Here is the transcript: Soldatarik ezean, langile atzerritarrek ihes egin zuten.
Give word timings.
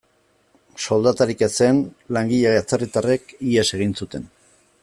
Soldatarik 0.85 1.43
ezean, 1.47 1.83
langile 2.19 2.57
atzerritarrek 2.63 3.39
ihes 3.53 3.69
egin 3.81 3.99
zuten. 4.03 4.31